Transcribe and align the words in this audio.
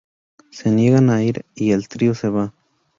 Se 0.49 0.71
niegan 0.71 1.11
a 1.11 1.21
ir 1.23 1.45
y 1.53 1.73
el 1.73 1.87
trío 1.87 2.15
se 2.15 2.27
va. 2.29 2.55